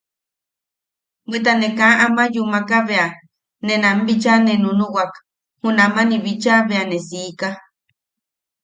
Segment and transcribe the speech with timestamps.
[1.29, 3.07] Bweta ne kaa ama yumaka bea,
[3.65, 5.13] ne nam bicha ne nunuwak,
[5.61, 7.49] junaman bicha bea ne siika.